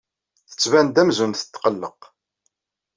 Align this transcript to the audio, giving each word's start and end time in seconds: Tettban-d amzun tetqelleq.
Tettban-d 0.49 0.97
amzun 1.01 1.31
tetqelleq. 1.33 2.01